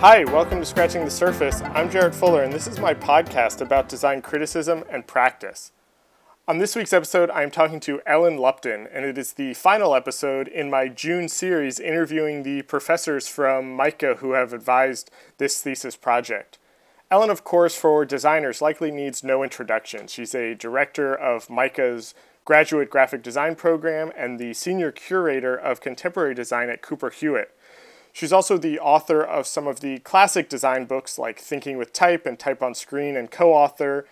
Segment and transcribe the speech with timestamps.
[0.00, 1.60] Hi, welcome to Scratching the Surface.
[1.60, 5.72] I'm Jared Fuller, and this is my podcast about design criticism and practice.
[6.48, 9.94] On this week's episode, I am talking to Ellen Lupton, and it is the final
[9.94, 15.96] episode in my June series interviewing the professors from MICA who have advised this thesis
[15.96, 16.58] project.
[17.10, 20.06] Ellen, of course, for designers, likely needs no introduction.
[20.06, 22.14] She's a director of MICA's
[22.46, 27.54] graduate graphic design program and the senior curator of contemporary design at Cooper Hewitt.
[28.12, 32.26] She's also the author of some of the classic design books like Thinking with Type
[32.26, 34.06] and Type on Screen, and co author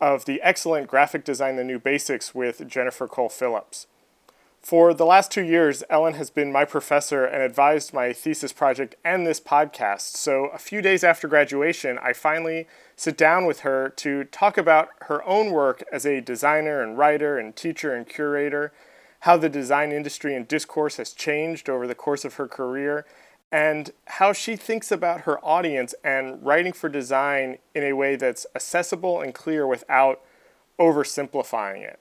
[0.00, 3.86] of the excellent Graphic Design The New Basics with Jennifer Cole Phillips.
[4.62, 8.94] For the last two years, Ellen has been my professor and advised my thesis project
[9.02, 10.16] and this podcast.
[10.16, 14.90] So, a few days after graduation, I finally sit down with her to talk about
[15.02, 18.70] her own work as a designer and writer and teacher and curator,
[19.20, 23.06] how the design industry and discourse has changed over the course of her career,
[23.52, 28.46] and how she thinks about her audience and writing for design in a way that's
[28.54, 30.20] accessible and clear without
[30.78, 31.98] oversimplifying it.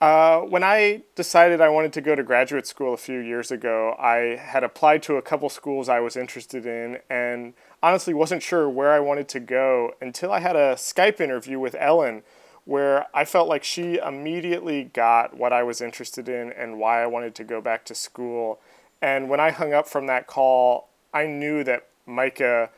[0.00, 3.94] Uh, when I decided I wanted to go to graduate school a few years ago,
[4.00, 8.68] I had applied to a couple schools I was interested in and honestly wasn't sure
[8.68, 12.24] where I wanted to go until I had a Skype interview with Ellen
[12.64, 17.06] where I felt like she immediately got what I was interested in and why I
[17.06, 18.58] wanted to go back to school
[19.02, 22.70] and when I hung up from that call, I knew that MICA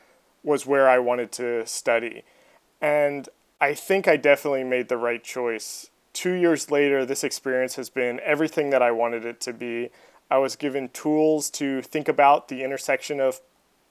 [0.42, 2.25] was where I wanted to study.
[2.80, 3.28] And
[3.61, 5.91] I think I definitely made the right choice.
[6.14, 9.91] Two years later, this experience has been everything that I wanted it to be.
[10.30, 13.41] I was given tools to think about the intersection of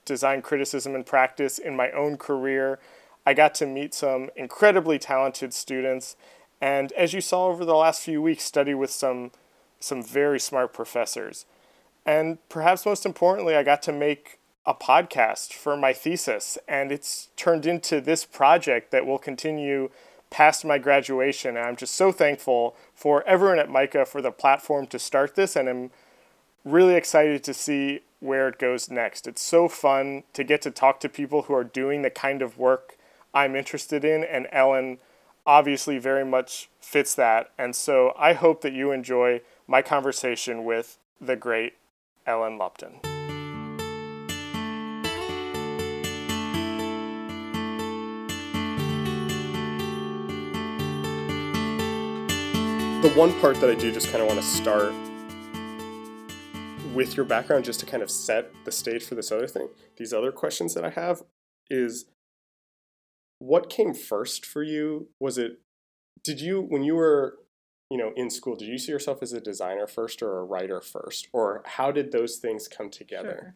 [0.03, 2.79] design criticism and practice in my own career.
[3.25, 6.15] I got to meet some incredibly talented students,
[6.59, 9.31] and as you saw over the last few weeks, study with some
[9.79, 11.45] some very smart professors.
[12.05, 17.29] And perhaps most importantly, I got to make a podcast for my thesis, and it's
[17.35, 19.89] turned into this project that will continue
[20.29, 21.57] past my graduation.
[21.57, 25.55] And I'm just so thankful for everyone at MICA for the platform to start this,
[25.55, 25.91] and I'm
[26.63, 29.27] really excited to see where it goes next.
[29.27, 32.57] It's so fun to get to talk to people who are doing the kind of
[32.57, 32.97] work
[33.33, 34.99] I'm interested in, and Ellen
[35.45, 37.51] obviously very much fits that.
[37.57, 41.73] And so I hope that you enjoy my conversation with the great
[42.25, 42.99] Ellen Lupton.
[53.01, 54.93] The one part that I do just kind of want to start
[56.93, 59.67] with your background, just to kind of set the stage for this other thing,
[59.97, 61.23] these other questions that I have
[61.69, 62.05] is
[63.39, 65.09] what came first for you?
[65.19, 65.59] Was it,
[66.23, 67.39] did you, when you were
[67.93, 70.81] you know, in school, did you see yourself as a designer first or a writer
[70.81, 71.27] first?
[71.31, 73.37] Or how did those things come together?
[73.39, 73.55] Sure.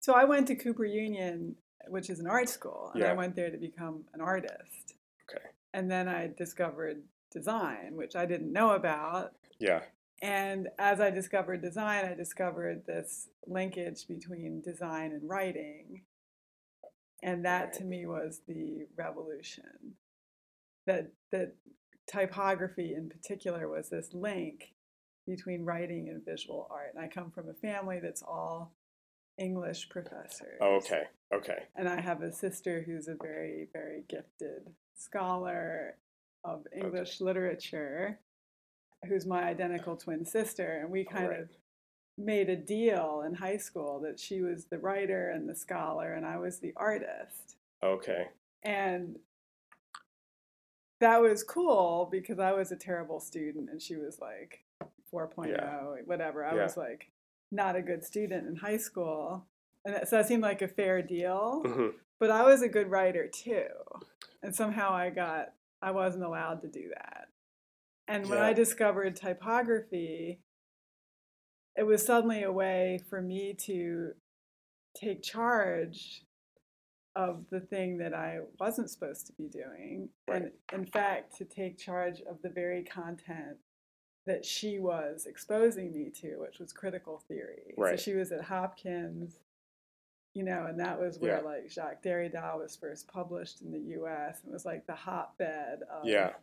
[0.00, 1.56] So I went to Cooper Union,
[1.88, 3.10] which is an art school, and Yeah.
[3.10, 4.94] I went there to become an artist.
[5.28, 5.44] Okay.
[5.74, 9.34] And then I discovered design, which I didn't know about.
[9.58, 9.82] Yeah.
[10.22, 16.00] And as I discovered design, I discovered this linkage between design and writing.
[17.22, 19.96] And that to me was the revolution.
[20.86, 21.56] That that
[22.10, 24.72] typography in particular was this link
[25.26, 26.92] between writing and visual art.
[26.94, 28.72] And I come from a family that's all
[29.38, 30.58] English professors.
[30.60, 31.04] Oh, okay.
[31.32, 31.58] Okay.
[31.76, 35.96] And I have a sister who's a very, very gifted scholar
[36.44, 38.18] of English literature,
[39.06, 40.80] who's my identical twin sister.
[40.82, 41.40] And we kind Alright.
[41.42, 41.48] of
[42.18, 46.26] made a deal in high school that she was the writer and the scholar, and
[46.26, 47.56] I was the artist.
[47.82, 48.26] Okay.
[48.62, 49.16] And
[51.00, 54.64] that was cool because I was a terrible student and she was like
[55.12, 56.44] 4.0, whatever.
[56.44, 56.64] I Yeah.
[56.64, 57.10] was like
[57.50, 59.46] not a good student in high school.
[59.84, 61.62] And so that seemed like a fair deal.
[61.64, 63.68] hmm But I was a good writer too.
[64.42, 67.28] And somehow I got, I wasn't allowed to do that.
[68.06, 70.40] And when I discovered typography,
[71.76, 74.12] it was suddenly a way for me to
[74.94, 76.24] take charge
[77.16, 80.08] of the thing that I wasn't supposed to be doing.
[80.28, 83.56] And in fact, to take charge of the very content
[84.26, 87.74] that she was exposing me to, which was critical theory.
[87.76, 87.98] Right.
[87.98, 89.38] So she was at Hopkins,
[90.34, 91.42] you know, and that was where Yeah.
[91.42, 94.42] like Jacques Derrida was first published in the US.
[94.46, 96.34] It was like the hotbed of Yeah.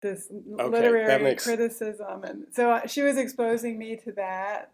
[0.00, 4.72] this that literary makes- criticism and so uh, she was exposing me to that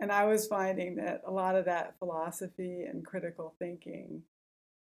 [0.00, 4.22] and i was finding that a lot of that philosophy and critical thinking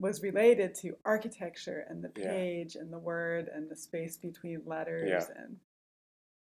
[0.00, 2.30] was related to architecture and the Yeah.
[2.32, 5.42] page and the word and the space between letters Yeah.
[5.42, 5.56] and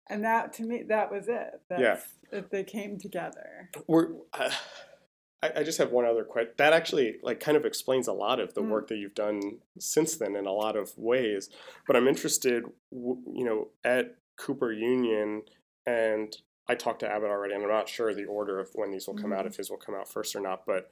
[0.07, 2.37] and that to me that was it that's Yeah.
[2.39, 4.51] it, they came together We're, uh,
[5.41, 6.51] I, I just have one other question.
[6.57, 8.69] That actually like kind of explains a lot of the Mm.
[8.71, 9.39] work that you've done
[9.79, 11.49] since then in a lot of ways.
[11.87, 15.43] But I'm interested, you know, at Cooper Union,
[15.85, 16.35] and
[16.69, 19.15] I talked to Abbott already, and I'm not sure the order of when these will
[19.17, 19.47] come out, Mhm.
[19.47, 20.67] if his will come out first or not.
[20.67, 20.91] But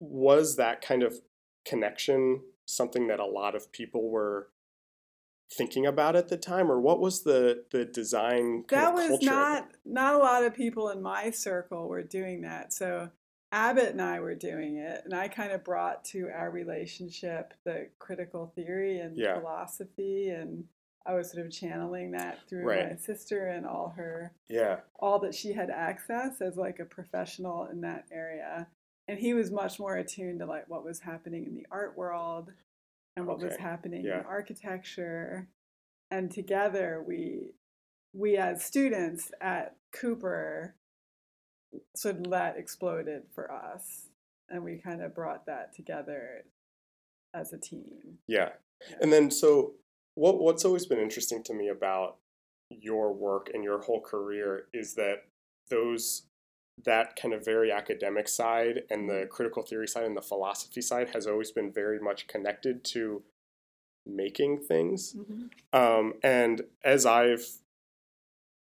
[0.00, 1.20] was that kind of
[1.64, 4.50] connection something that a lot of people were
[5.56, 9.24] thinking about at the time, or what was the the design that was culture?
[9.26, 13.10] not not a lot of people in my circle were doing that so
[13.50, 17.88] abbott and i were doing it and i kind of brought to our relationship the
[17.98, 19.38] critical theory and Yeah.
[19.38, 20.68] philosophy and
[21.08, 22.90] i was sort of channeling that through Right.
[22.90, 27.66] my sister and all her Yeah, all that she had access as like a professional
[27.66, 28.68] in that area
[29.08, 32.52] and he was much more attuned to like what was happening in the art world
[33.16, 34.20] and what was happening Yeah.
[34.20, 35.48] in architecture
[36.10, 37.54] and together we
[38.14, 40.74] we as students at cooper
[41.96, 44.08] sort of that exploded for us
[44.50, 46.44] and we kind of brought that together
[47.34, 48.50] as a team Yeah.
[48.90, 48.96] Yeah.
[49.02, 49.72] And then so
[50.18, 52.16] what what's always been interesting to me about
[52.70, 55.24] your work and your whole career is that
[55.70, 56.22] those
[56.84, 61.10] that kind of very academic side and the critical theory side and the philosophy side
[61.10, 63.22] has always been very much connected to
[64.06, 65.14] making things.
[65.72, 67.46] Um, and as I've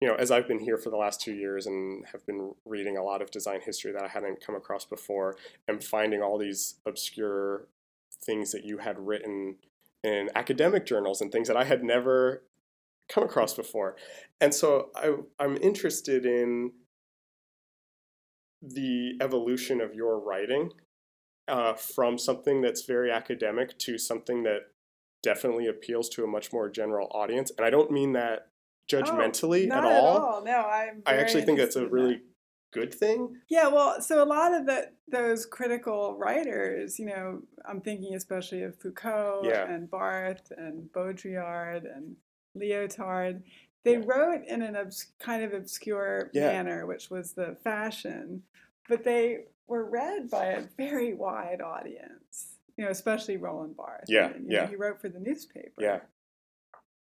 [0.00, 2.96] you know, as I've been here for the last two years and have been reading
[2.96, 5.36] a lot of design history that I hadn't come across before,
[5.68, 7.68] and finding all these obscure
[8.24, 9.56] things that you had written
[10.02, 12.44] in academic journals and things that I had never
[13.08, 13.96] come across before.
[14.40, 16.72] And so I, I'm interested in
[18.60, 20.70] the evolution of your writing
[21.48, 24.60] uh, from something that's very academic to something that
[25.22, 27.50] definitely appeals to a much more general audience.
[27.56, 28.48] And I don't mean that
[28.90, 30.44] judgmentally Oh, Not at all.
[30.44, 31.02] No, I'm.
[31.06, 32.22] I actually think that's a really that.
[32.72, 33.36] Good thing.
[33.48, 38.62] Yeah, well, so a lot of the those critical writers, you know, I'm thinking especially
[38.62, 39.70] of Foucault Yeah.
[39.70, 42.16] and Barthes and Baudrillard and
[42.56, 43.42] Lyotard.
[43.84, 44.04] They Yeah.
[44.06, 46.46] wrote in an obs- kind of obscure Yeah.
[46.52, 48.42] manner, which was the fashion,
[48.88, 52.56] but they were read by a very wide audience.
[52.78, 54.08] You know, especially Roland Barthes.
[54.08, 54.66] I Yeah, you know, yeah.
[54.66, 55.82] he wrote for the newspaper.
[55.82, 56.00] Yeah.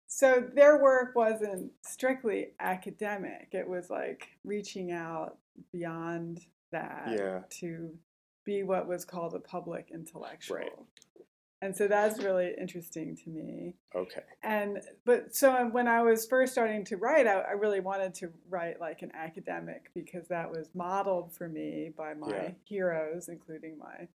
[0.06, 3.48] So their work wasn't strictly academic.
[3.52, 5.38] It was like reaching out
[5.72, 7.42] beyond that Yeah.
[7.60, 7.96] to
[8.44, 10.86] be what was called a public intellectual.
[11.62, 13.74] And so that's really interesting to me.
[13.94, 14.20] Okay.
[14.42, 18.14] And but so um, when I was first starting to write, I, I really wanted
[18.16, 22.50] to write like an academic because that was modeled for me by my Yeah.
[22.64, 24.06] heroes, including my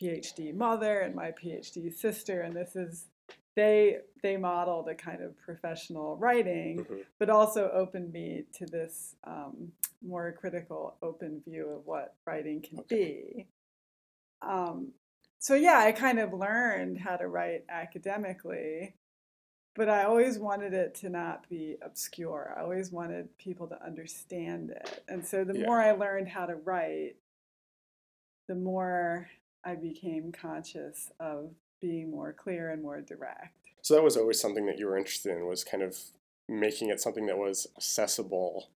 [0.00, 2.40] PhD mother and my PhD sister.
[2.40, 3.06] And this is
[3.54, 7.04] they they modeled a kind of professional writing, Mhm.
[7.18, 12.82] but also opened me to this um, more critical, open view of what writing can
[12.88, 13.46] be.
[14.42, 14.94] Um,
[15.38, 18.96] so yeah, I kind of learned how to write academically,
[19.74, 22.54] but I always wanted it to not be obscure.
[22.56, 25.04] I always wanted people to understand it.
[25.08, 25.66] And so the Yeah.
[25.66, 27.16] more I learned how to write,
[28.48, 29.28] the more
[29.64, 33.56] I became conscious of being more clear and more direct.
[33.82, 35.98] So that was always something that you were interested in was kind of
[36.48, 38.70] making it something that was accessible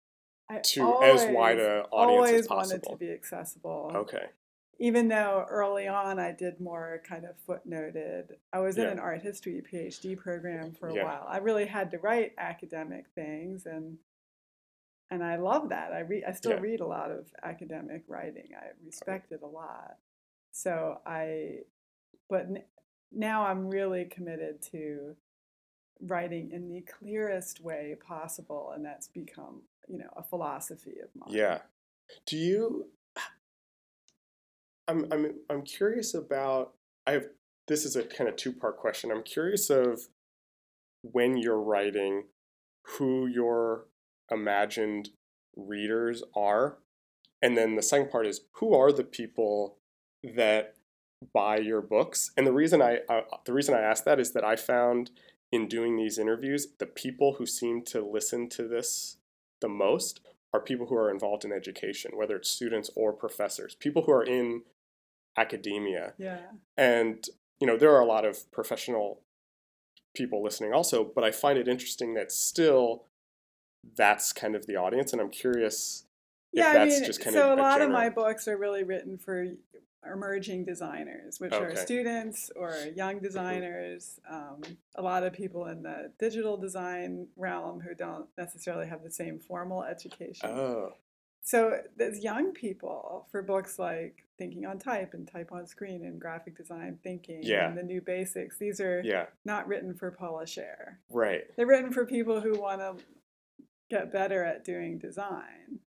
[0.49, 2.91] I to as wide always- a audience always as wanted possible.
[2.93, 3.93] to be accessible.
[3.95, 4.27] Okay.
[4.81, 8.31] even though early on I did more kind of footnoted.
[8.53, 11.05] I was in an art history PhD program for a Yeah.
[11.05, 11.25] while.
[11.29, 13.99] I really had to write academic things and
[15.11, 15.93] and I love that.
[15.93, 16.61] I read I still Yeah.
[16.61, 18.51] read a lot of academic writing.
[18.61, 18.85] I oh.
[18.85, 19.97] respect it a lot.
[20.51, 21.61] So I
[22.29, 22.47] but
[23.15, 25.17] now I'm really committed to
[26.01, 31.35] writing in the clearest way possible and that's become, you know, a philosophy of mine.
[31.35, 31.59] Yeah.
[32.27, 32.87] Do you
[34.89, 36.75] I'm I'm I'm curious about
[37.07, 37.27] I have
[37.67, 39.11] this is a kind of two-part question.
[39.11, 40.09] I'm curious of
[41.03, 42.25] when you're writing
[42.99, 43.87] who your
[44.31, 45.11] imagined
[45.57, 46.79] readers are.
[47.41, 49.79] And then the second part is who are the people
[50.23, 50.75] that
[51.33, 52.31] buy your books?
[52.37, 55.11] And the reason I uh, the reason I ask that is that I found
[55.53, 59.17] in doing these interviews the people who seem to listen to this
[59.61, 60.21] the most
[60.53, 64.23] are people who are involved in education, whether it's students or professors, people who are
[64.23, 64.63] in
[65.37, 66.15] academia.
[66.17, 66.39] Yeah.
[66.77, 67.27] And,
[67.61, 69.21] you know, there are a lot of professional
[70.15, 73.05] people listening also, but I find it interesting that still
[73.97, 75.13] that's kind of the audience.
[75.13, 76.05] And I'm curious
[76.53, 78.47] if Yeah, I that's mean, just kind of so of a lot of my books
[78.47, 79.49] are really written for
[80.13, 84.21] emerging designers, which are students or young designers.
[84.31, 84.63] Um,
[84.95, 89.39] a lot of people in the digital design realm who don't necessarily have the same
[89.39, 90.49] formal education.
[90.51, 90.93] Oh,
[91.43, 96.21] so there's young people for books like Thinking on Type and Type on Screen and
[96.21, 97.69] Graphic Design Thinking Yeah.
[97.69, 98.57] and the New Basics.
[98.59, 99.27] These are Yeah.
[99.45, 100.97] not written for Polishare.
[101.11, 101.45] Right.
[101.57, 103.05] They're written for people who want to
[103.91, 105.81] get better at doing design.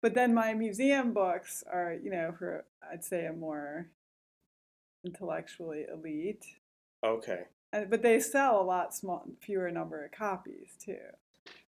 [0.00, 3.86] But then my museum books are, you know, for I'd say a more
[5.04, 6.44] intellectually elite.
[7.04, 7.44] Okay.
[7.72, 10.98] And, but they sell a lot small, fewer number of copies too.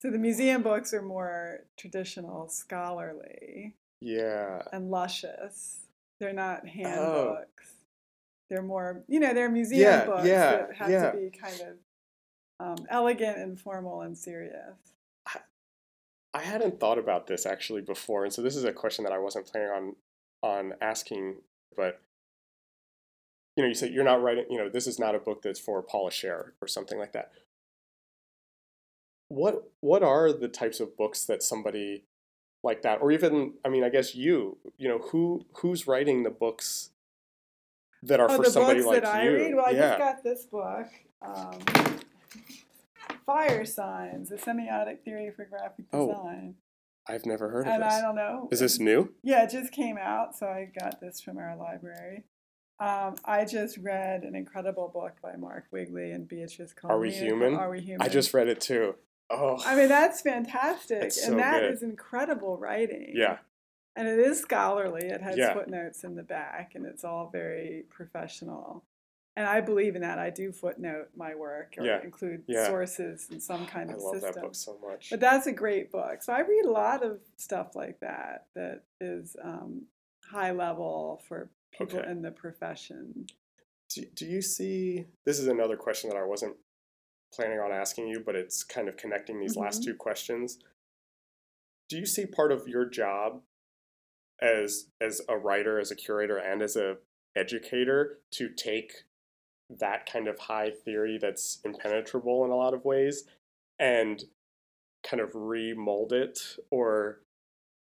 [0.00, 4.62] So the museum books are more traditional, scholarly, Yeah.
[4.72, 5.80] and luscious.
[6.18, 6.68] They're not Oh.
[6.68, 7.74] handbooks.
[8.50, 11.10] They're more, you know, they're museum Yeah, books yeah, that have yeah.
[11.12, 11.78] to be kind of
[12.60, 14.76] um, elegant and formal and serious.
[16.34, 19.18] I hadn't thought about this actually before, and so this is a question that I
[19.18, 19.96] wasn't planning on
[20.42, 21.36] on asking,
[21.76, 22.00] but
[23.56, 25.60] you know, you say you're not writing, you know, this is not a book that's
[25.60, 27.32] for Polishare or something like that.
[29.28, 32.04] What what are the types of books that somebody
[32.62, 36.30] like that, or even, I mean, I guess you, you know, who who's writing the
[36.30, 36.90] books
[38.02, 39.34] that are oh, for the somebody books like that I you?
[39.34, 39.54] read.
[39.54, 39.80] Well, I yeah.
[39.80, 40.86] just got this book,
[41.22, 41.98] um,
[43.26, 46.54] Fire Signs: A Semiotic Theory for Graphic Oh, Design.
[47.08, 47.92] I've never heard of and this.
[47.94, 48.48] I don't know.
[48.52, 49.12] Is this new?
[49.22, 52.24] Yeah, it just came out, so I got this from our library.
[52.80, 57.54] Um, I just read an incredible book by Mark Wigley and Beatriz Are We Human?
[57.54, 58.02] Are We Human?
[58.04, 58.94] I just read it too.
[59.30, 61.90] Oh, I mean, that's fantastic, and so that is good.
[61.90, 63.12] incredible writing.
[63.14, 63.38] yeah,
[63.96, 65.06] and it is scholarly.
[65.06, 65.54] It has Yeah.
[65.54, 68.84] footnotes in the back, and it's all very professional.
[69.34, 70.18] And I believe in that.
[70.18, 72.02] I do footnote my work or Yeah.
[72.02, 72.66] include Yeah.
[72.66, 74.08] sources in some kind of system.
[74.08, 74.34] I love system.
[74.34, 75.10] that book so much.
[75.10, 76.22] But that's a great book.
[76.22, 79.86] So I read a lot of stuff like that that is um,
[80.24, 82.10] high level for people Okay.
[82.10, 83.26] in the profession.
[83.88, 85.06] Do, do you see?
[85.24, 86.56] This is another question that I wasn't
[87.32, 89.84] planning on asking you, but it's kind of connecting these last Mhm.
[89.86, 90.58] two questions.
[91.88, 93.42] Do you see part of your job
[94.40, 96.98] as as a writer, as a curator, and as a
[97.34, 99.04] educator to take
[99.80, 103.24] that kind of high theory that's impenetrable in a lot of ways
[103.78, 104.24] and
[105.02, 106.38] kind of remold it
[106.70, 107.20] or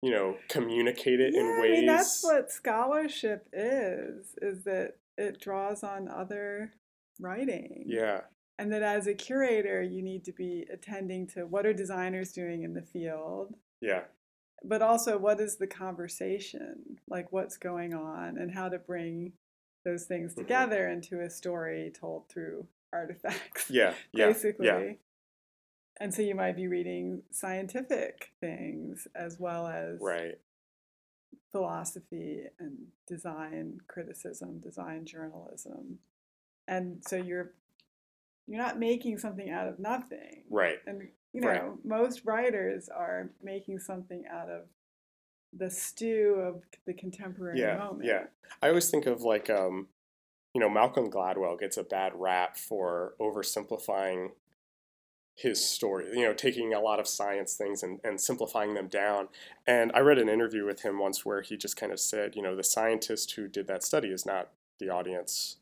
[0.02, 4.34] you know communicate it yeah, in I ways mean that's what scholarship is.
[4.40, 6.72] Is that it draws on other
[7.20, 7.84] writing.
[7.86, 8.22] yeah
[8.58, 12.62] And that as a curator, you need to be attending to what are designers doing
[12.64, 14.02] in the field, yeah
[14.64, 19.32] but also what is the conversation, like what's going on, and how to bring
[19.84, 20.36] those things Mhm.
[20.38, 24.66] together into a story told through artifacts, yeah yeah basically.
[24.66, 24.92] yeah
[26.00, 30.38] And so you might be reading scientific things as well as right
[31.50, 35.98] philosophy and design criticism, design journalism.
[36.66, 37.52] And so you're
[38.46, 40.44] you're not making something out of nothing.
[40.50, 41.84] right And you know, Right.
[41.84, 44.68] most writers are making something out of
[45.52, 48.04] the stew of the contemporary Yeah, moment.
[48.04, 48.24] yeah.
[48.62, 49.88] I always think of like um,
[50.54, 54.30] you know, Malcolm Gladwell gets a bad rap for oversimplifying
[55.34, 59.28] his story, you know, taking a lot of science things and, and simplifying them down.
[59.66, 62.42] And I read an interview with him once where he just kind of said, you
[62.42, 65.56] know, the scientist who did that study is not the audience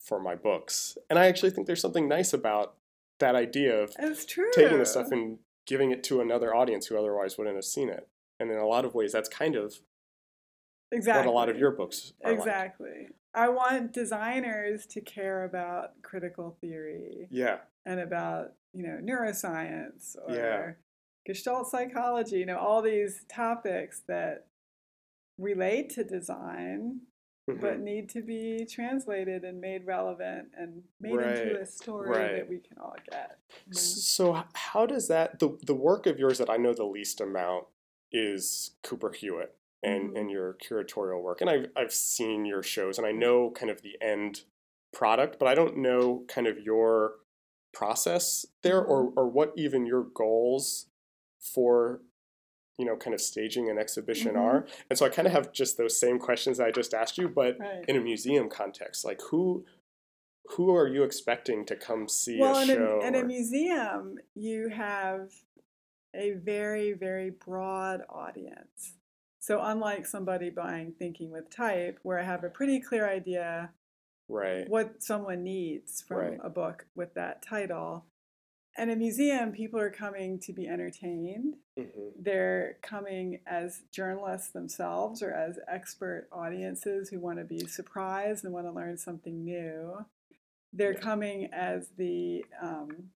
[0.00, 0.96] for my books.
[1.10, 2.74] And I actually think there's something nice about
[3.20, 3.94] that idea of
[4.26, 4.50] true.
[4.54, 8.08] taking the stuff and giving it to another audience who otherwise wouldn't have seen it.
[8.42, 9.80] And in a lot of ways, that's kind of
[10.90, 11.26] exactly.
[11.26, 12.38] what a lot of your books are like.
[12.38, 13.08] Exactly.
[13.34, 20.34] I want designers to care about critical theory Yeah, and about, you know, neuroscience or
[20.34, 20.72] Yeah.
[21.24, 24.48] gestalt psychology, you know, all these topics that
[25.38, 27.00] relate to design
[27.54, 32.08] but mhm, need to be translated and made relevant and made Right, into a story
[32.08, 32.32] right.
[32.32, 33.38] that we can all get.
[33.66, 33.80] you know?
[33.80, 37.66] So how does that the the work of yours that I know the least amount
[38.12, 40.18] is Cooper Hewitt and Mhm.
[40.20, 43.82] and your curatorial work, and I've I've seen your shows and I know kind of
[43.82, 44.44] the end
[44.92, 47.16] product, but I don't know kind of your
[47.72, 49.18] process there or Mm-hmm.
[49.18, 50.86] or what even your goals
[51.40, 52.02] for
[52.78, 54.40] you know kind of staging an exhibition Mhm.
[54.40, 57.16] are and so i kind of have just those same questions that i just asked
[57.18, 57.84] you but Right.
[57.88, 59.64] in a museum context like who
[60.56, 64.18] who are you expecting to come see well, a in show a, in a museum,
[64.34, 65.32] you have
[66.14, 68.94] a very, very broad audience.
[69.40, 73.70] So, unlike somebody buying Thinking with Type, where I have a pretty clear idea
[74.28, 76.40] right what someone needs from Right.
[76.42, 78.06] a book with that title,
[78.78, 81.56] in a museum, people are coming to be entertained.
[81.76, 88.44] hmm They're coming as journalists themselves or as expert audiences who want to be surprised
[88.44, 90.06] and want to learn something new.
[90.72, 91.00] They're Yeah.
[91.00, 93.10] coming as the um,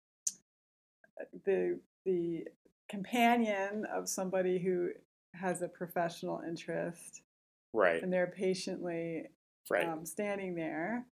[1.44, 2.44] the the
[2.88, 4.90] companion of somebody who
[5.34, 7.22] has a professional interest
[7.72, 8.02] Right.
[8.02, 9.24] and they're patiently
[9.70, 9.86] Right.
[9.86, 11.06] um, standing there.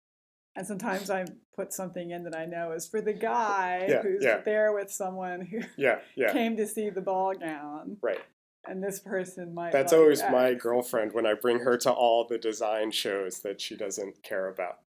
[0.55, 1.25] And sometimes I
[1.55, 4.41] put something in that I know is for the guy Yeah, who's yeah.
[4.41, 5.99] there with someone who yeah.
[6.33, 7.97] Came to see the ball gown.
[8.01, 8.19] Right.
[8.67, 9.71] And this person might.
[9.71, 13.61] That's like always my girlfriend when I bring her to all the design shows that
[13.61, 14.79] she doesn't care about.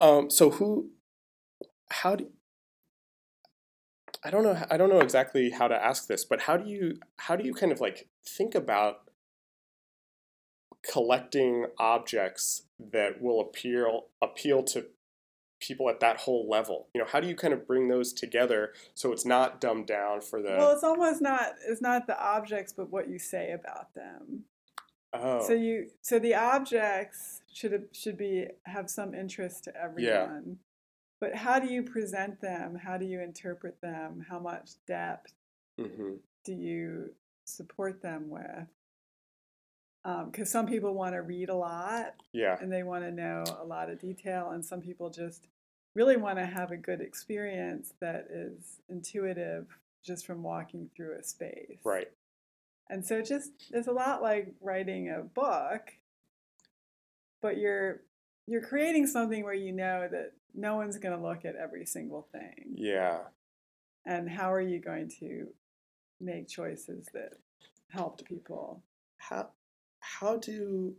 [0.00, 0.90] Um, so who,
[1.90, 2.30] how do,
[4.24, 6.98] I don't know, I don't know exactly how to ask this, but how do you,
[7.18, 9.10] how do you kind of like think about
[10.82, 12.62] collecting objects
[12.92, 14.86] that will appeal, appeal to
[15.60, 16.88] people at that whole level?
[16.94, 20.20] You know, how do you kind of bring those together so it's not dumbed down
[20.20, 21.54] for the, Well, it's almost not.
[21.66, 24.44] It's not the objects, but what you say about them.
[25.12, 25.88] oh, So you.
[26.00, 30.58] So the objects should have- should be have some interest to everyone.
[31.22, 32.74] But how do you present them?
[32.74, 34.26] How do you interpret them?
[34.28, 35.32] How much depth
[35.78, 36.14] hmm
[36.44, 37.14] do you
[37.44, 38.66] support them with?
[40.26, 43.64] Because some people want to read a lot yeah, and they want to know a
[43.64, 45.46] lot of detail, and some people just
[45.94, 49.68] really want to have a good experience that is intuitive
[50.04, 51.78] just from walking through a space.
[51.84, 52.10] right.
[52.90, 55.92] And so just it's a lot like writing a book,
[57.40, 58.00] but you're
[58.48, 62.28] you're creating something where you know that no one's going to look at every single
[62.32, 62.74] thing.
[62.74, 63.18] Yeah.
[64.06, 65.48] And how are you going to
[66.20, 67.34] make choices that
[67.90, 68.82] help people?
[69.22, 69.48] how
[70.00, 70.94] how do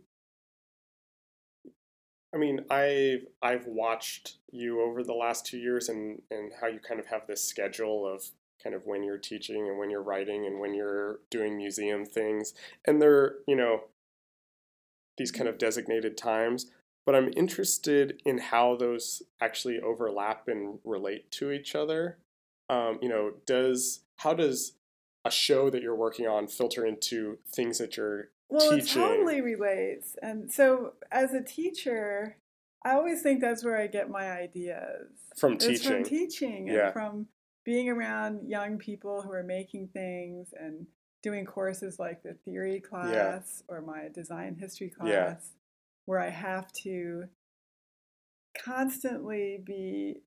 [2.34, 6.80] I mean I've I've watched you over the last two years and and how you
[6.80, 8.24] kind of have this schedule of
[8.62, 12.54] kind of when you're teaching and when you're writing and when you're doing museum things
[12.86, 13.84] and they're you know
[15.18, 16.70] these kind of designated times
[17.06, 22.18] but I'm interested in how those actually overlap and relate to each other
[22.70, 24.72] um, you know does how does
[25.26, 28.30] a show that you're working on filter into things that you're teaching?
[28.50, 29.02] Well, teaching.
[29.02, 30.16] it totally relates.
[30.22, 32.36] And so as a teacher,
[32.84, 35.08] I always think that's where I get my ideas.
[35.36, 35.90] from It's teaching.
[35.90, 36.84] from teaching Yeah.
[36.86, 37.26] and from
[37.64, 40.86] being around young people who are making things and
[41.22, 45.36] doing courses like the theory class or my design history class, Yeah.
[46.06, 47.24] Where I have to
[48.62, 50.22] constantly be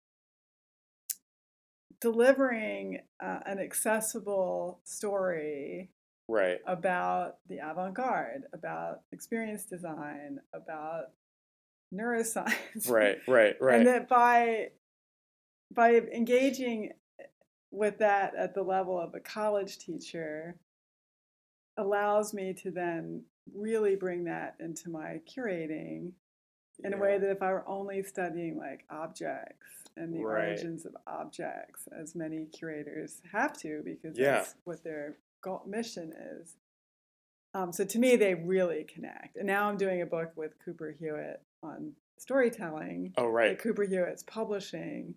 [2.02, 5.90] delivering uh, an accessible story
[6.28, 6.60] right.
[6.68, 11.06] about the avant-garde, about experience design, about
[11.94, 12.90] neuroscience.
[12.90, 13.18] Right.
[13.28, 13.56] Right.
[13.60, 13.80] Right.
[13.80, 14.70] And that by
[15.74, 16.92] by engaging
[17.72, 20.56] with that at the level of a college teacher
[21.78, 23.24] allows me to then
[23.55, 26.12] really bring that into my curating
[26.83, 30.49] in a way that if I were only studying like objects and the Right.
[30.49, 34.38] origins of objects, as many curators have to because Yeah.
[34.39, 36.55] that's what their goal, mission is.
[37.53, 39.38] Um, so to me, they really connect.
[39.38, 43.60] And now I'm doing a book with Cooper Hewitt on storytelling Oh, that right.
[43.60, 45.15] Cooper Hewitt's publishing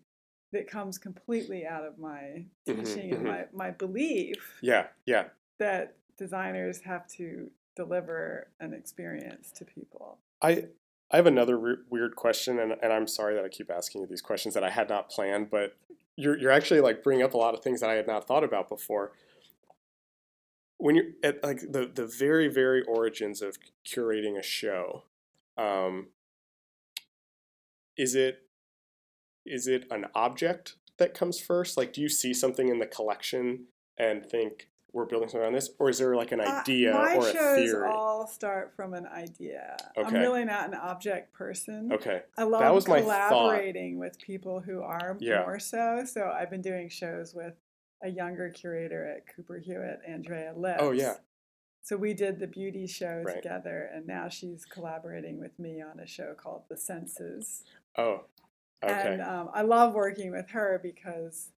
[0.53, 3.29] that comes completely out of my Mhm, teaching and mhm.
[3.29, 4.89] my, my belief Yeah.
[5.05, 5.29] Yeah.
[5.59, 10.19] that designers have to deliver an experience to people.
[10.43, 10.65] I
[11.11, 14.07] I have another re- weird question, and, and I'm sorry that I keep asking you
[14.07, 15.77] these questions that I had not planned, but
[16.17, 18.45] you're you're actually like bringing up a lot of things that I had not thought
[18.45, 19.13] about before.
[20.77, 25.05] When you're at like the the very very origins of curating a show,
[25.57, 26.09] um,
[27.97, 28.43] is it
[29.47, 31.77] is it an object that comes first?
[31.77, 33.67] Like, do you see something in the collection
[33.99, 37.15] and think we're building something on this, or is there like an Uh, idea my
[37.17, 37.89] or a shows theory?
[37.89, 39.77] all start from an idea.
[39.97, 40.07] Okay.
[40.09, 41.93] I'm really not an object person.
[41.93, 43.29] okay, I love was my thought.
[43.31, 45.43] collaborating with people who are Yeah.
[45.43, 46.05] more so.
[46.05, 47.55] So I've been doing shows with
[48.03, 50.79] a younger curator at Cooper Hewitt, Andrea Lipps.
[50.83, 51.17] Oh, yeah.
[51.83, 53.37] So we did the beauty show Right.
[53.37, 57.65] together, and now she's collaborating with me on a show called The Senses.
[57.97, 58.25] oh,
[58.83, 61.51] okay, And um, I love working with her because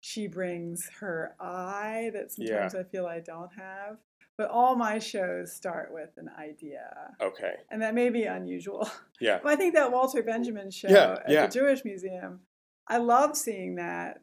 [0.00, 2.68] she brings her eye that Yeah.
[2.68, 3.98] sometimes I feel I don't have.
[4.36, 7.14] But all my shows start with an idea.
[7.20, 8.88] okay, And that may be unusual.
[9.20, 11.46] yeah, But I think that Walter Benjamin show Yeah, at yeah.
[11.46, 12.40] the Jewish Museum,
[12.86, 14.22] I love seeing that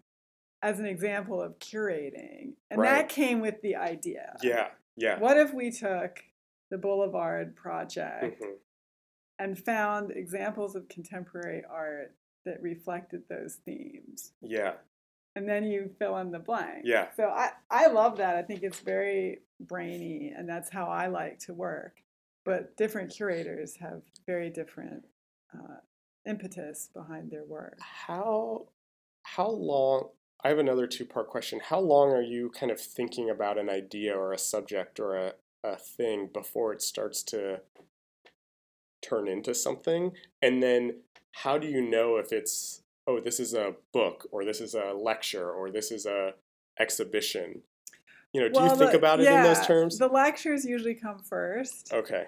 [0.63, 2.53] as an example of curating.
[2.71, 2.89] And Right.
[2.89, 4.35] that came with the idea.
[4.41, 5.19] yeah, yeah.
[5.19, 6.23] What if we took
[6.71, 8.57] the Boulevard project Mhm.
[9.37, 14.33] and found examples of contemporary art that reflected those themes?
[14.41, 14.77] Yeah,
[15.37, 16.81] And then you fill in the blank.
[16.83, 17.07] Yeah.
[17.15, 18.35] So I, I love that.
[18.35, 22.01] I think it's very brainy, and that's how I like to work.
[22.43, 25.05] But different curators have very different
[25.53, 25.77] uh,
[26.25, 27.77] impetus behind their work.
[27.79, 28.67] how
[29.23, 30.09] how long
[30.43, 31.59] I have another two part question.
[31.63, 35.33] How long are you kind of thinking about an idea or a subject or a,
[35.63, 37.61] a thing before it starts to
[39.01, 40.13] turn into something?
[40.41, 41.01] And then
[41.43, 44.93] how do you know if it's, oh, this is a book or this is a
[44.93, 46.33] lecture or this is a
[46.79, 47.61] exhibition?
[48.33, 49.97] You know, do Well, you think the- about it in those terms?
[49.97, 52.25] The lectures usually come first, okay.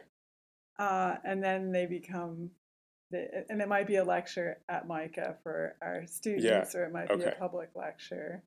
[0.79, 2.51] uh, and then they become,
[3.11, 7.09] the, and it might be a lecture at MICA for our students, or it might
[7.09, 8.41] be a public lecture.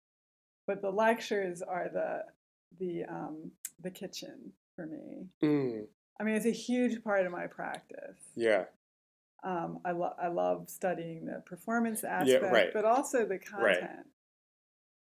[0.67, 2.25] But the lectures are the
[2.79, 3.51] the um,
[3.83, 5.27] the kitchen for me.
[5.43, 5.85] Mm,
[6.19, 8.17] I mean, it's a huge part of my practice.
[8.35, 8.65] yeah.
[9.45, 12.73] Um, I, lo- I love studying the performance Yeah, aspect, right.
[12.73, 13.81] but also the Right.
[13.81, 14.07] content.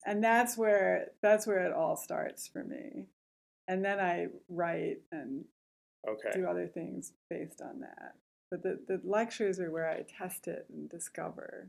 [0.07, 3.07] And that's where that's where it all starts for me.
[3.69, 5.45] And then I write and
[6.09, 6.31] Okay.
[6.33, 8.15] do other things based on that.
[8.51, 11.69] But the, the lectures are where I test it and discover.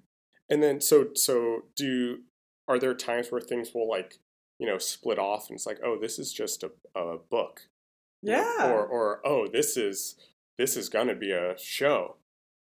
[0.50, 2.20] And then so so do
[2.68, 4.20] are there times where things will like
[4.60, 7.64] you know split off and it's like oh this is just a, a book
[8.22, 8.72] you know, Yeah.
[8.72, 10.16] or or oh this is
[10.58, 12.16] this is gonna be a show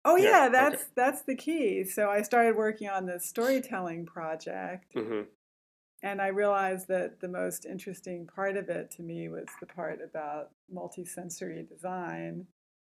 [0.04, 0.52] oh yeah, yeah, okay.
[0.52, 1.84] that's that's the key.
[1.84, 5.22] So I started working on this storytelling project hmm
[6.02, 10.00] and I realized that the most interesting part of it to me was the part
[10.04, 12.46] about multisensory design.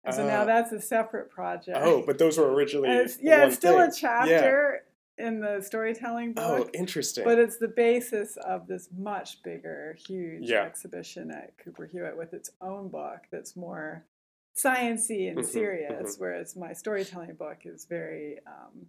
[0.04, 0.26] And so Ah.
[0.28, 1.78] now that's a separate project.
[1.80, 3.94] oh but those were originally it's, yeah, it's still a thing.
[3.98, 4.84] chapter
[5.16, 6.66] in the storytelling book.
[6.66, 10.62] oh interesting but it's the basis of this much bigger, huge Yeah.
[10.64, 14.04] exhibition at Cooper Hewitt with its own book that's more
[14.62, 18.86] sciency and Mhm, serious, whereas my storytelling book is very um,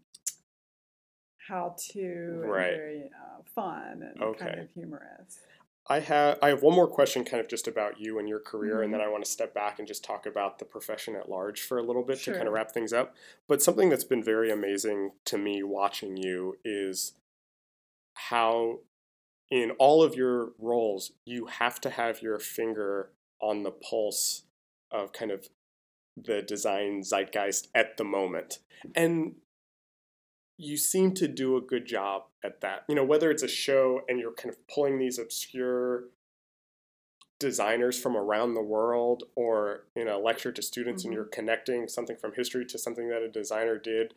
[1.47, 2.71] how to Right.
[2.71, 4.45] very uh, fun and Okay.
[4.45, 5.39] kind of humorous.
[5.91, 8.83] I have I have one more question kind of just about you and your career
[8.83, 9.05] and then Mhm.
[9.05, 11.83] I want to step back and just talk about the profession at large for a
[11.83, 13.15] little bit to kind of wrap things up.
[13.47, 17.13] But something that's been very amazing to me watching you is
[18.13, 18.81] how
[19.49, 23.09] in all of your roles you have to have your finger
[23.41, 24.43] on the pulse
[24.91, 25.49] of kind of
[26.25, 28.59] the design zeitgeist at the moment.
[28.95, 29.35] And
[30.57, 32.83] you seem to do a good job at that.
[32.89, 36.05] You know, whether it's a show and you're kind of pulling these obscure
[37.39, 41.15] designers from around the world or in a lecture to students and Mhm.
[41.15, 44.13] you're connecting something from history to something that a designer did,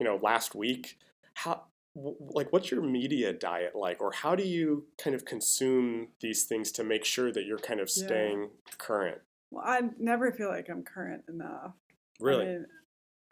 [0.00, 0.98] you know, last week.
[1.34, 6.44] How like what's your media diet like or how do you kind of consume these
[6.44, 8.06] things to make sure that you're kind of Yeah.
[8.06, 9.20] staying current?
[9.50, 11.72] Well, I never feel like I'm current enough.
[12.20, 12.44] Really?
[12.44, 12.66] I mean,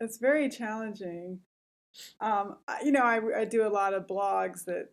[0.00, 1.40] it's very challenging.
[2.20, 4.88] Um, you know, I, I do a lot of blogs that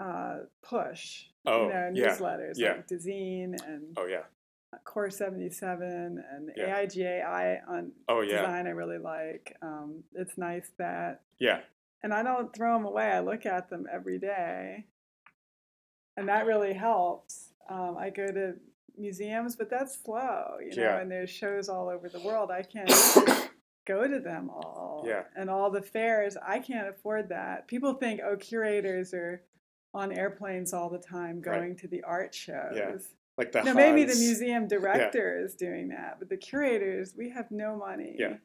[0.00, 2.72] uh, push, Oh, you know, yeah, newsletters yeah.
[2.72, 4.22] like Dezeen and oh yeah.
[4.84, 6.80] Core 77 and Yeah.
[6.84, 8.40] AIGA Eye on Oh yeah.
[8.40, 9.56] design I really like.
[9.62, 11.60] Um, it's nice that, Yeah.
[12.02, 13.06] and I don't throw them away.
[13.06, 14.86] I look at them every day,
[16.16, 17.52] and that really helps.
[17.70, 18.54] Um, I go to
[18.98, 20.98] museums, but that's slow, you know, Yeah.
[21.00, 22.50] and there's shows all over the world.
[22.50, 22.90] I can't
[23.86, 25.04] go to them all.
[25.06, 25.24] Yeah.
[25.36, 27.66] And all the fairs, I can't afford that.
[27.68, 29.42] People think, oh, curators are
[29.94, 31.58] on airplanes all the time Right.
[31.60, 32.74] going to the art shows.
[32.74, 32.96] Yeah.
[33.38, 37.50] Like the No, maybe the museum director is doing that, but the curators, we have
[37.50, 38.16] no money.
[38.18, 38.36] Yeah.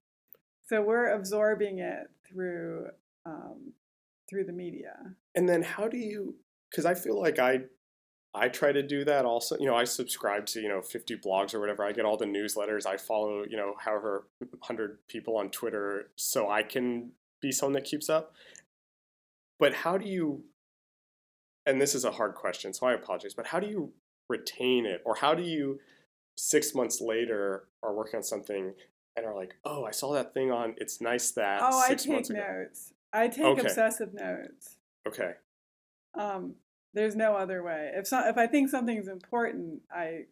[0.67, 2.87] So we're absorbing it through
[3.25, 3.73] um,
[4.29, 4.95] through the media.
[5.35, 6.35] And then how do you
[6.73, 7.61] cuz I feel like I
[8.33, 9.57] I try to do that also.
[9.59, 11.83] You know, I subscribe to, you know, 50 blogs or whatever.
[11.83, 12.85] I get all the newsletters.
[12.85, 17.83] I follow, you know, however 100 people on Twitter so I can be someone that
[17.83, 18.33] keeps up.
[19.59, 20.45] But how do you
[21.67, 23.93] and this is a hard question, so I apologize, but how do you
[24.27, 25.79] retain it or how do you
[26.37, 28.73] 6 months later are working on something
[29.15, 32.03] and are like, "Oh, I saw that thing on it's nice that Oh, I 6
[32.03, 32.93] take months ago." notes.
[33.13, 33.61] I take Okay.
[33.61, 34.77] obsessive notes.
[35.07, 35.33] Okay.
[36.15, 36.55] Um,
[36.93, 37.91] there's no other way.
[37.95, 40.25] If so, if I think something's important, I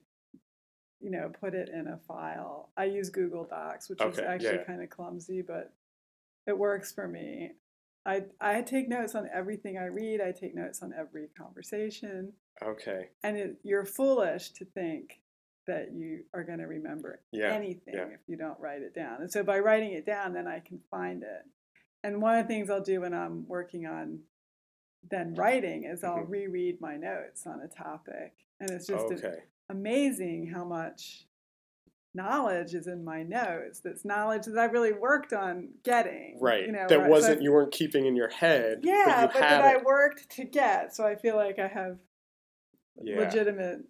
[1.00, 2.70] you know put it in a file.
[2.78, 4.64] I use Google Docs, which is Okay, yeah, actually yeah.
[4.64, 5.74] kind of clumsy, but
[6.48, 7.52] it works for me.
[8.06, 10.22] I I take notes on everything I read.
[10.22, 12.34] I take notes on every conversation.
[12.62, 13.10] Okay.
[13.24, 15.22] And it, you're foolish to think
[15.66, 18.06] that you are going to remember Yeah, anything yeah.
[18.06, 19.22] if you don't write it down.
[19.22, 21.46] And so by writing it down, then I can find it.
[22.04, 24.20] And one of the things I'll do when I'm working on
[25.10, 26.30] then writing is I'll Mhm.
[26.30, 28.34] reread my notes on a topic.
[28.60, 29.44] And it's just Okay.
[29.70, 31.26] amazing how much
[32.14, 33.80] knowledge is in my notes.
[33.80, 36.40] That's knowledge that I really worked on getting.
[36.42, 36.66] Right.
[36.66, 38.80] You know, that right- wasn't you weren't keeping in your head.
[38.84, 40.94] yeah, but but, that I worked to get.
[40.96, 42.00] So I feel like I have
[43.02, 43.20] Yeah.
[43.20, 43.86] legitimate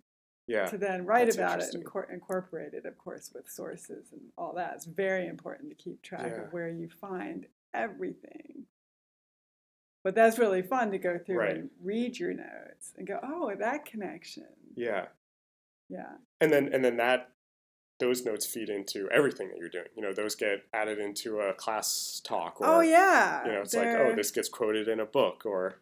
[0.48, 0.66] yeah.
[0.66, 4.54] to then write that's about it and incorporate it, of course, with sources and all
[4.54, 4.76] that.
[4.76, 6.42] It's very important to keep track Yeah.
[6.44, 8.68] of where you find everything.
[10.04, 11.56] But that's really fun to go through Right.
[11.58, 14.46] and read your notes and go, oh, that connection.
[14.76, 15.08] Yeah.
[15.90, 16.14] Yeah.
[16.40, 17.32] And then and then that
[18.00, 19.88] those notes feed into everything that you're doing.
[19.96, 23.46] You know, those get added into a class talk or oh yeah.
[23.46, 25.80] you know, it's like, oh, this gets quoted in a book or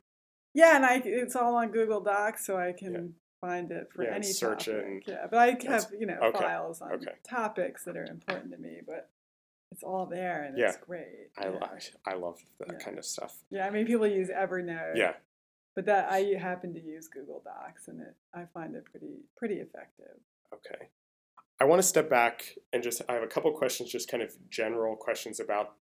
[0.53, 4.15] Yeah, and I it's all on Google Docs, so I can find it for Yeah,
[4.15, 7.11] any search it and- yeah, but I have you know okay, files on okay.
[7.29, 9.09] topics that are important to me, but
[9.71, 10.67] it's all there and Yeah.
[10.69, 11.29] it's great.
[11.37, 11.59] I, yeah.
[12.05, 12.77] I, I love that Yeah.
[12.79, 13.37] kind of stuff.
[13.49, 14.95] yeah, I mean people use Evernote.
[14.95, 15.13] Yeah.
[15.75, 19.55] But that I happen to use Google Docs, and it I find it pretty pretty
[19.55, 20.19] effective.
[20.53, 20.89] Okay.
[21.59, 24.31] I want to step back and just I have a couple questions, just kind of
[24.49, 25.75] general questions about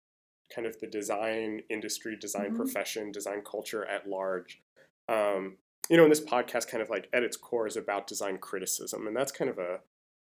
[0.53, 2.57] kind of the design industry, design Mhm.
[2.57, 4.61] profession, design culture at large.
[5.09, 5.57] Um,
[5.89, 9.07] you know, and this podcast kind of like at its core is about design criticism,
[9.07, 9.81] and that's kind of a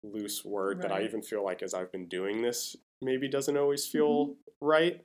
[0.02, 3.86] loose word that I even feel like as I've been doing this maybe doesn't always
[3.86, 5.04] feel right.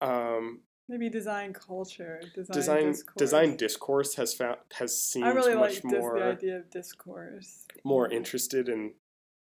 [0.00, 3.16] Um, Maybe design culture, design design discourse.
[3.16, 7.66] design discourse has found has seemed I really much like dis- the idea of discourse.
[7.84, 8.92] more interested in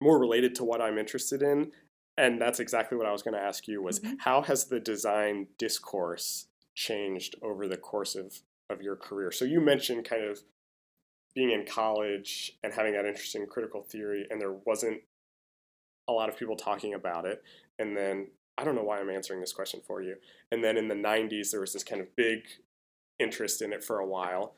[0.01, 1.71] more related to what I'm interested in.
[2.17, 4.17] And that's exactly what I was going to ask you was Mhm.
[4.19, 8.39] how has the design discourse changed over the course of,
[8.69, 9.31] of your career?
[9.31, 10.41] So you mentioned kind of
[11.33, 15.01] being in college and having that interest in critical theory and there wasn't
[16.09, 17.43] a lot of people talking about it.
[17.77, 20.15] And then I don't know why I'm answering this question for you.
[20.51, 22.39] And then in the 90s there was this kind of big
[23.19, 24.55] interest in it for a while.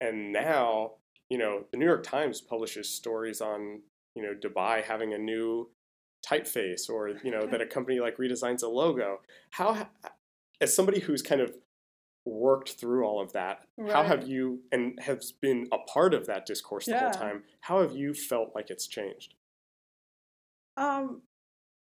[0.00, 0.92] And now,
[1.30, 3.80] you know, the New York Times publishes stories on
[4.16, 5.68] you know Dubai having a new
[6.26, 9.86] typeface or you know that a company like redesigns a logo how
[10.60, 11.54] as somebody who's kind of
[12.24, 16.44] worked through all of that how have you and has been a part of that
[16.44, 19.34] discourse the whole time how have you felt like it's changed
[20.76, 21.22] Um,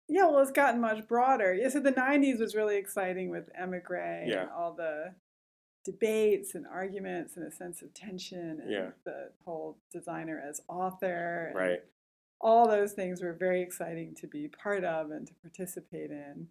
[0.09, 1.55] yeah, well, it's gotten much broader.
[1.55, 4.43] Yeah, so the '90s was really exciting with emigre Yeah.
[4.43, 5.15] and all the
[5.85, 8.91] debates and arguments and a sense of tension and Yeah.
[9.05, 11.53] the whole designer as author.
[11.55, 11.81] right
[12.43, 16.49] All those things were very exciting to be part of and to participate in.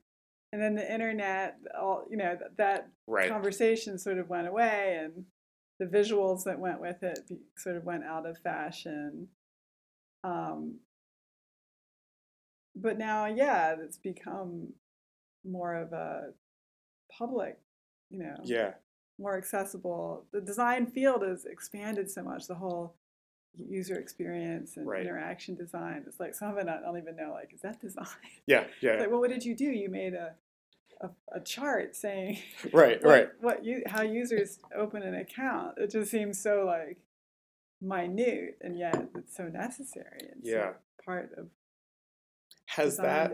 [0.52, 4.98] And then the internet, all you know, that, that right conversation sort of went away
[5.04, 5.26] and
[5.80, 9.30] the visuals that went with it be, sort of went out of fashion
[10.24, 10.80] um,
[12.82, 14.68] but now yeah it's become
[15.44, 16.32] more of a
[17.18, 17.58] public
[18.10, 18.72] you know yeah
[19.18, 22.96] more accessible the design field has expanded so much the whole
[23.58, 25.02] user experience and Right.
[25.02, 28.06] interaction design it's like some of it i don't even know like is that design
[28.48, 30.34] yeah yeah like well what did you do you made a
[31.02, 32.40] a, a chart saying
[32.74, 35.78] right what, right what you how users open an account.
[35.78, 36.98] It just seems so like
[37.82, 40.20] minute, and yet it's so necessary.
[40.34, 40.72] And so Yeah.
[41.06, 41.48] part of
[42.76, 43.34] has that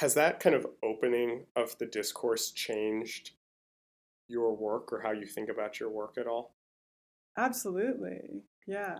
[0.00, 3.30] has that kind of opening of the discourse changed
[4.28, 6.54] your work or how you think about your work at all
[7.38, 8.96] Absolutely, yeah.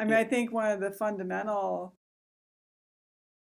[0.00, 0.18] I mean, Yeah.
[0.18, 1.94] I think one of the fundamental,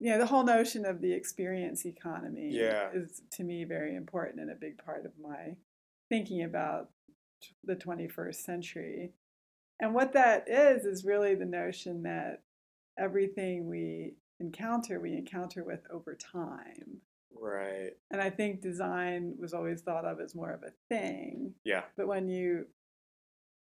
[0.00, 2.90] you know, the whole notion of the experience economy Yeah.
[2.92, 5.56] is to me very important and a big part of my
[6.08, 6.90] thinking about
[7.62, 9.12] the 21st century.
[9.78, 12.42] And what that is, is really the notion that
[12.98, 17.00] everything we encounter, we encounter with over time.
[17.40, 21.54] right And I think design was always thought of as more of a thing.
[21.64, 22.66] yeah But when you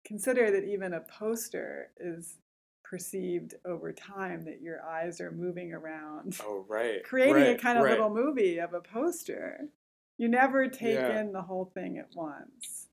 [0.05, 2.37] consider that even a poster is
[2.83, 7.83] perceived over time, that your eyes are moving around, oh right creating a kind of
[7.83, 7.91] right.
[7.91, 9.67] little movie of a poster,
[10.17, 11.19] you never take Yeah.
[11.19, 12.87] in the whole thing at once.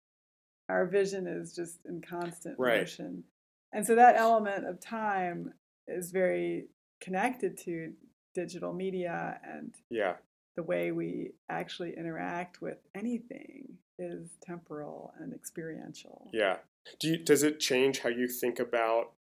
[0.69, 2.81] Our vision is just in constant Right.
[2.81, 3.25] motion.
[3.73, 5.55] And so that element of time
[5.87, 6.67] is very
[7.01, 7.93] connected to
[8.35, 10.15] digital media and yeah
[10.57, 16.31] the way we actually interact with anything is temporal and experiential.
[16.33, 16.57] Yeah.
[16.99, 19.13] Do you, does it change how you think about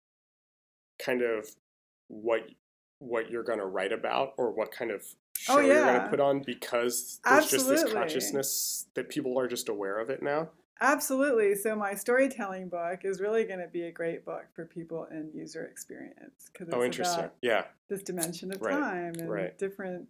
[1.04, 1.50] kind of
[2.08, 2.50] what
[3.00, 6.02] what you're going to write about or what kind of oh, show Oh, you're going
[6.02, 10.24] to put on because there's just this consciousness that people are just aware of it
[10.24, 10.50] now?
[10.82, 11.56] Absolutely.
[11.56, 15.32] So my storytelling book is really going to be a great book for people in
[15.34, 17.30] user experience because oh, it's Oh, interesting.
[17.42, 17.66] Yeah.
[17.90, 19.58] this dimension of Right, time and right.
[19.58, 20.08] different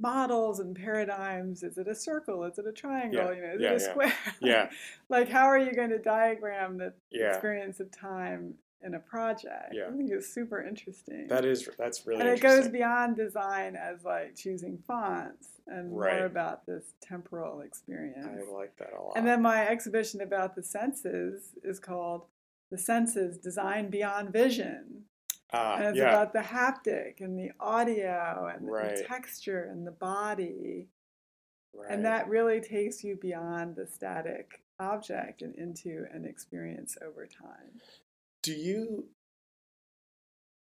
[0.00, 1.62] models and paradigms.
[1.62, 2.44] Is it a circle?
[2.44, 3.24] Is it a triangle?
[3.24, 3.90] Yeah, You know, is yeah, it a yeah.
[3.90, 4.14] square?
[4.40, 4.70] Yeah.
[5.10, 9.72] like how are you going to diagram the experience of time in a project?
[9.72, 9.88] Yeah.
[9.88, 11.26] I think it's super interesting.
[11.28, 16.16] That is that's really and it goes beyond design as like choosing fonts and Right.
[16.16, 18.26] more about this temporal experience.
[18.26, 19.12] I like that a lot.
[19.16, 22.22] And then my exhibition about the senses is called
[22.70, 25.04] The Senses Design Beyond Vision.
[25.52, 26.08] Ah, and it's yeah.
[26.10, 30.88] about the haptic and the audio and the texture and the body.
[31.74, 31.90] right.
[31.90, 37.80] And that really takes you beyond the static object and into an experience over time.
[38.42, 39.06] Do you?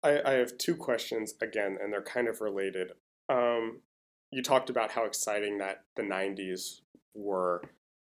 [0.04, 2.92] I, I have two questions again, and they're kind of related.
[3.30, 3.80] Um,
[4.32, 6.82] you talked about how exciting that the '90s
[7.14, 7.62] were,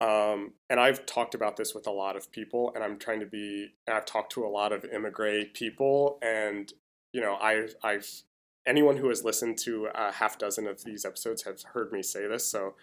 [0.00, 3.26] um, and I've talked about this with a lot of people, and I'm trying to
[3.26, 3.74] be.
[3.88, 6.72] I've talked to a lot of immigrant people, and
[7.12, 8.08] you know, I've I've
[8.66, 12.26] anyone who has listened to a half dozen of these episodes has heard me say
[12.26, 12.46] this.
[12.46, 12.74] So,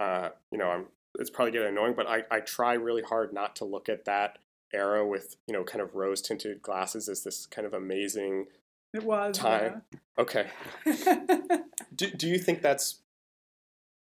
[0.00, 0.86] uh, you know, I'm
[1.18, 4.38] it's probably getting annoying, but I I try really hard not to look at that
[4.72, 8.46] era with you know kind of rose tinted glasses as this kind of amazing
[8.94, 9.82] It was time.
[10.18, 10.46] Okay,
[11.94, 13.00] do do you think that's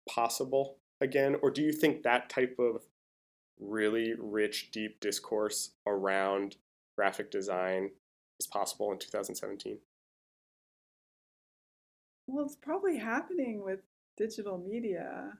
[0.10, 2.84] possible again, or do you think that type of
[3.60, 6.58] really rich, deep discourse around
[6.96, 7.92] graphic design
[8.40, 9.80] is possible in 2017?
[12.28, 13.80] well, it's probably happening with
[14.18, 15.38] digital media.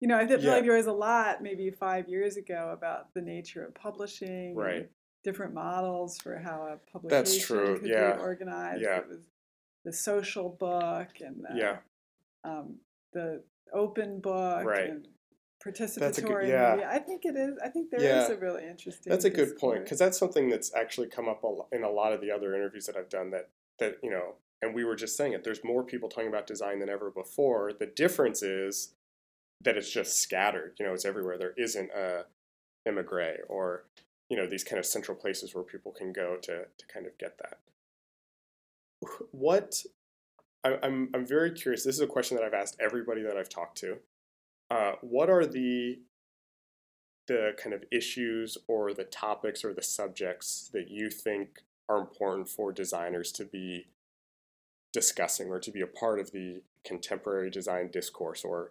[0.00, 0.54] You know, I feel Yeah.
[0.54, 4.90] like there was a lot maybe five years ago about the nature of publishing, Right.
[5.24, 8.82] Different models for how a publication true, could yeah, be organized.
[8.82, 8.98] yeah.
[8.98, 9.18] It was
[9.84, 11.78] the social book and the, Yeah.
[12.44, 12.80] um,
[13.12, 14.90] the open book Right.
[14.90, 15.12] and good-
[15.64, 16.74] participatory yeah.
[16.76, 16.88] media.
[16.88, 17.58] I think it is.
[17.58, 18.32] I think there is Yeah.
[18.32, 19.10] a really interesting.
[19.10, 22.20] That's a good point because that's something that's actually come up in a lot of
[22.20, 23.30] the other interviews that I've done.
[23.30, 25.42] That that you know, and we were just saying it.
[25.42, 27.72] There's more people talking about design than ever before.
[27.72, 28.94] The difference is
[29.62, 30.74] that it's just scattered.
[30.78, 31.38] You know, it's everywhere.
[31.38, 32.24] There isn't a
[32.86, 33.84] Emigre or
[34.28, 37.16] you know these kind of central places where people can go to to kind of
[37.18, 37.58] get that.
[39.30, 39.82] What
[40.64, 41.84] I- I'm I'm very curious.
[41.84, 43.98] This is a question that I've asked everybody that I've talked to.
[44.70, 46.00] Uh, what are the
[47.26, 52.48] the kind of issues or the topics or the subjects that you think are important
[52.48, 53.86] for designers to be
[54.92, 58.70] discussing or to be a part of the contemporary design discourse or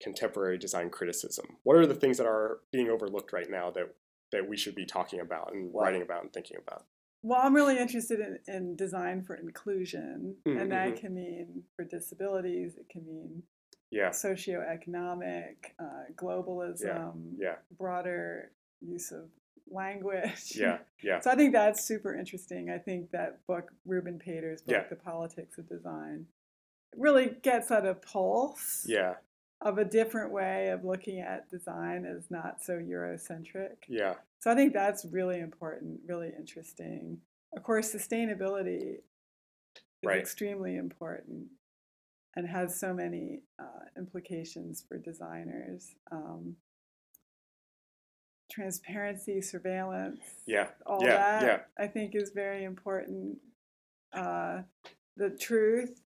[0.00, 1.56] contemporary design criticism?
[1.62, 3.94] What are the things that are being overlooked right now that
[4.32, 6.84] that we should be talking about and Well- writing about and thinking about?
[7.22, 10.96] Well, I'm really interested in, in design for inclusion, Mm, and that mhm.
[10.96, 12.76] can mean for disabilities.
[12.76, 13.42] It can mean
[13.90, 19.30] Yeah, socioeconomic, uh, globalism, yeah, broader use of
[19.70, 20.56] language.
[20.56, 22.70] yeah, yeah, So I think that's super interesting.
[22.70, 24.88] I think that book, Ruben Pater's book, Yeah.
[24.88, 26.26] The Politics of Design,
[26.96, 29.14] really gets at a pulse yeah,
[29.66, 33.78] of a different way of looking at design as not so Eurocentric.
[33.88, 37.18] yeah, So I think that's really important, really interesting.
[37.56, 39.02] Of course, sustainability is
[40.04, 40.20] Right.
[40.20, 41.48] extremely important
[42.36, 45.96] and has so many uh, implications for designers.
[46.12, 46.54] Um,
[48.48, 51.84] transparency, surveillance, yeah, all yeah, that yeah.
[51.84, 53.38] I think is very important.
[54.12, 54.62] Uh,
[55.16, 56.00] the truth,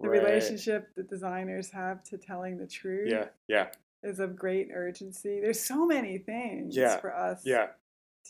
[0.00, 0.22] the Right.
[0.22, 3.70] relationship that designers have to telling the truth Yeah, yeah,
[4.02, 5.40] is of great urgency.
[5.40, 7.72] There's so many things Yeah, for us yeah.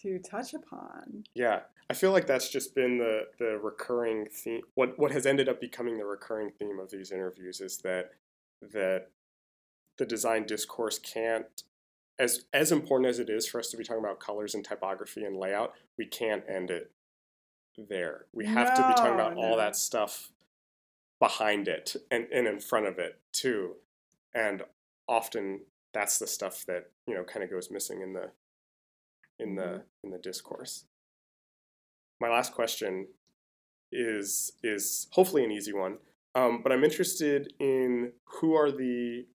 [0.02, 1.24] to touch upon.
[1.34, 4.62] Yeah, I feel like that's just been the the recurring theme.
[4.74, 8.12] What what has ended up becoming the recurring theme of these interviews is that
[8.60, 9.10] that
[9.98, 11.62] the design discourse can't
[12.18, 15.24] as as important as it is for us to be talking about colors and typography
[15.24, 16.92] and layout, we can't end it
[17.78, 18.26] there.
[18.32, 20.31] We have to be talking No, about all that stuff
[21.22, 23.76] behind it and, and in front of it too.
[24.34, 24.64] And
[25.06, 25.60] often
[25.94, 28.32] that's the stuff that, you know, kind of goes missing in the
[29.38, 29.84] in the Mhm.
[30.02, 30.84] in the discourse.
[32.20, 33.06] My last question
[33.92, 36.00] is is hopefully an easy one,
[36.34, 39.28] um, but I'm interested in who are the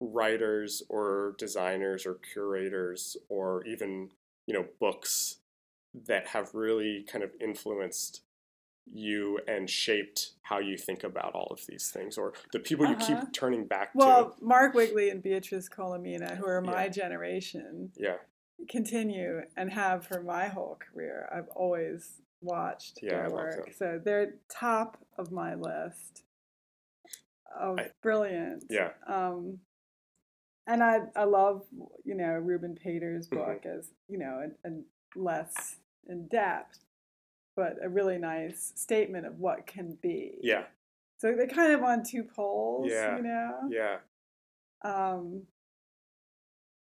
[0.00, 4.10] writers or designers or curators or even
[4.46, 5.38] you know books
[5.94, 8.22] that have really kind of influenced
[8.86, 12.94] you and shaped how you think about all of these things or the people you
[12.96, 13.20] Uh-huh.
[13.22, 16.88] keep turning back to Well, Mark Wigley and Beatriz Colomina, who are my Yeah.
[16.88, 18.18] generation, yeah
[18.68, 21.26] continue and have for my whole career.
[21.32, 23.72] I've always watched Yeah, I their love work.
[23.72, 26.24] So they're top of my list
[27.58, 28.64] of I- brilliant.
[28.68, 29.60] yeah Um,
[30.66, 31.66] and I, I love,
[32.04, 33.36] you know, Ruben Pater's Mhm.
[33.36, 34.84] book as, you know, and
[35.16, 35.76] less
[36.06, 36.84] in depth,
[37.60, 40.38] but a really nice statement of what can be.
[40.42, 40.64] yeah
[41.18, 43.16] So they're kind of on two poles, Yeah.
[43.18, 43.50] you know?
[43.70, 43.96] yeah
[44.82, 45.42] Um,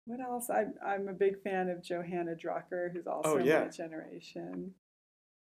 [0.04, 0.50] what else?
[0.50, 3.60] I, I'm a big fan of Johanna Drucker, who's also Oh, yeah.
[3.64, 4.74] my generation.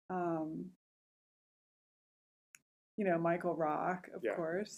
[0.09, 0.71] Um,
[2.97, 4.35] you know, Michael Rock, of Yeah.
[4.35, 4.75] course.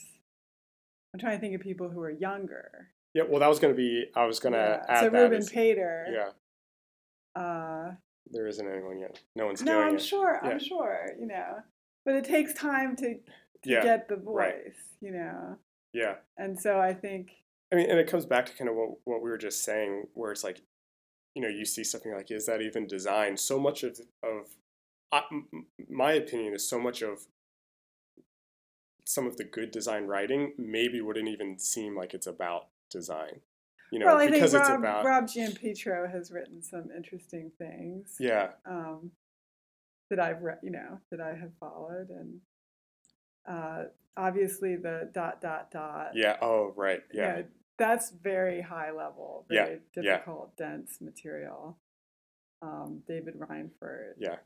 [1.14, 2.90] I'm trying to think of people who are younger.
[3.16, 4.86] yeah well that was going to be i was going to Yeah.
[4.94, 6.08] add so that Ruben as- Pater.
[6.20, 6.32] yeah
[7.42, 7.96] Uh,
[8.34, 10.40] there isn't anyone yet no one's no, doing I'm it sure.
[10.44, 10.50] Yeah.
[10.50, 11.08] I'm sure.
[11.20, 11.60] You know,
[12.06, 13.20] but it takes time to, to
[13.64, 14.36] yeah get the voice.
[14.36, 14.74] right.
[15.02, 15.58] You know,
[15.94, 17.32] yeah and so I think
[17.72, 20.06] I mean, and it comes back to kind of what, what we were just saying,
[20.14, 20.62] where it's like,
[21.34, 23.36] you know, you see something like, is that even design?
[23.36, 24.46] So much of, of
[25.12, 27.26] I, m- my opinion is so much of
[29.06, 33.40] some of the good design writing maybe wouldn't even seem like it's about design.
[33.94, 37.52] You know, well, I think because it's Rob, about Rob Giampietro has written some interesting
[37.60, 38.16] things.
[38.20, 39.12] yeah, Um,
[40.10, 42.40] that I've read, you know, that I have followed, and
[43.48, 43.84] uh,
[44.18, 46.12] obviously the dot dot dot.
[46.16, 46.38] yeah.
[46.42, 47.04] Oh, right.
[47.14, 47.44] you Yeah, know,
[47.78, 50.02] that's very high level, Yeah, very yeah.
[50.18, 51.78] difficult, dense material.
[52.64, 54.38] Um, David Reinfurt, yeah.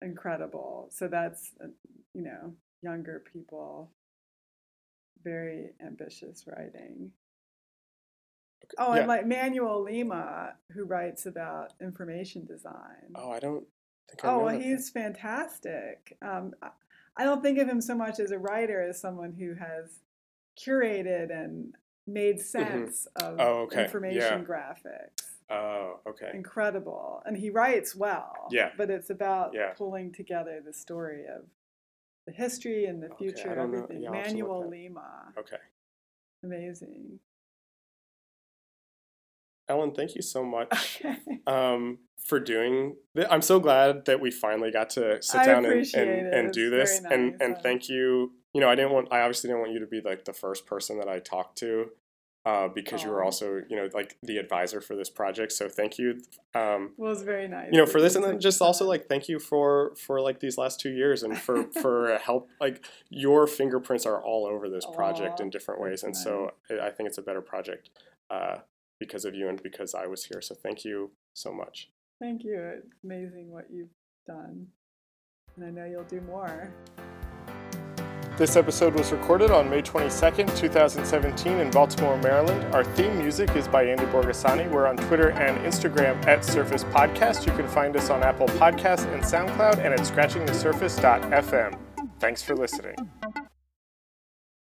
[0.00, 0.88] incredible.
[0.92, 1.68] So that's uh,
[2.14, 3.90] you know younger people,
[5.22, 7.10] very ambitious writing.
[8.76, 9.00] Oh, Yeah.
[9.00, 13.12] and like Manuel Lima, who writes about information design.
[13.14, 13.66] Oh, I don't
[14.08, 16.16] think I Oh, well, he's fantastic.
[16.22, 20.00] Um, I- don't think of him so much as a writer as someone who has
[20.56, 21.74] curated and
[22.06, 23.40] made sense of Mm-hmm.
[23.40, 23.84] Oh, okay.
[23.84, 24.44] information Yeah.
[24.44, 25.36] graphics.
[25.50, 26.30] Oh, okay.
[26.34, 27.22] Incredible.
[27.26, 28.48] And he writes well.
[28.50, 28.72] Yeah.
[28.76, 29.72] But it's about Yeah.
[29.74, 31.48] pulling together the story of
[32.26, 34.02] the history and the future, don't everything.
[34.02, 35.32] Yeah, I'll have to look Manuel Lima.
[35.38, 35.56] Okay.
[36.42, 37.18] Amazing.
[39.68, 41.16] Ellen, thank you so much Okay.
[41.46, 43.26] um, for doing this.
[43.30, 46.70] I'm so glad that we finally got to sit I down and, and, and do
[46.70, 47.00] this.
[47.00, 48.32] very and and I- thank you.
[48.54, 50.66] You know, I didn't want I obviously didn't want you to be like the first
[50.66, 51.90] person that I talked to.
[52.46, 55.52] Uh, because you were also, you know, like the advisor for this project.
[55.52, 56.18] So thank you.
[56.54, 57.68] Um, Well, it's very nice.
[57.72, 60.56] you know for this and then just also like thank you for for like these
[60.56, 65.40] last two years and for for help like your fingerprints are all over this project
[65.40, 67.90] Aw, in different ways and that's so I I think it's a better project
[68.30, 68.58] uh,
[68.98, 71.88] because of you and because I was here so thank you so much
[72.20, 72.58] Thank you.
[72.58, 73.88] It's amazing what you've
[74.26, 74.66] done.
[75.56, 76.72] And I know you'll do more.
[78.36, 82.62] This episode was recorded on May 22nd, 2017, in Baltimore, Maryland.
[82.72, 84.70] Our theme music is by Andy Borgasani.
[84.70, 87.46] We're on Twitter and Instagram at Surface Podcast.
[87.46, 91.78] You can find us on Apple Podcasts and SoundCloud and at scratchingthesurface.fm.
[92.20, 92.96] Thanks for listening.